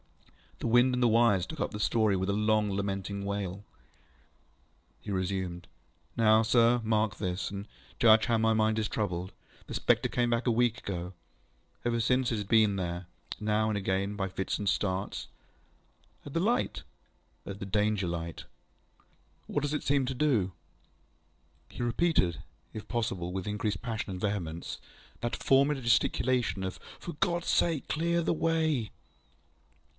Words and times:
The 0.57 0.65
wind 0.67 0.93
and 0.95 1.01
the 1.01 1.07
wires 1.07 1.45
took 1.47 1.59
up 1.59 1.71
the 1.71 1.79
story 1.79 2.15
with 2.15 2.29
a 2.29 2.33
long 2.33 2.71
lamenting 2.71 3.23
wail. 3.23 3.63
He 4.99 5.11
resumed. 5.11 5.67
ŌĆ£Now, 6.17 6.45
sir, 6.45 6.81
mark 6.83 7.15
this, 7.17 7.49
and 7.49 7.67
judge 7.99 8.25
how 8.25 8.37
my 8.37 8.53
mind 8.53 8.77
is 8.77 8.87
troubled. 8.87 9.31
The 9.65 9.73
spectre 9.73 10.09
came 10.09 10.29
back 10.29 10.45
a 10.45 10.51
week 10.51 10.79
ago. 10.79 11.13
Ever 11.83 11.99
since, 11.99 12.31
it 12.31 12.35
has 12.35 12.43
been 12.43 12.75
there, 12.75 13.07
now 13.39 13.69
and 13.69 13.77
again, 13.77 14.15
by 14.15 14.27
fits 14.27 14.59
and 14.59 14.69
starts. 14.69 15.27
ŌĆØ 16.25 16.29
ŌĆ£At 16.29 16.33
the 16.33 16.39
light? 16.39 16.83
ŌĆØ 17.45 17.51
ŌĆ£At 17.55 17.59
the 17.59 17.65
Danger 17.65 18.07
light. 18.07 18.37
ŌĆØ 19.49 19.55
ŌĆ£What 19.55 19.61
does 19.61 19.73
it 19.73 19.83
seem 19.83 20.05
to 20.07 20.15
do? 20.15 20.47
ŌĆØ 20.47 20.53
He 21.73 21.83
repeated, 21.83 22.43
if 22.73 22.87
possible 22.87 23.31
with 23.31 23.47
increased 23.47 23.81
passion 23.83 24.11
and 24.11 24.21
vehemence, 24.21 24.79
that 25.21 25.35
former 25.35 25.75
gesticulation 25.75 26.63
of, 26.63 26.79
ŌĆ£For 26.99 27.17
GodŌĆÖs 27.17 27.43
sake, 27.45 27.87
clear 27.87 28.21
the 28.21 28.33
way! 28.33 28.91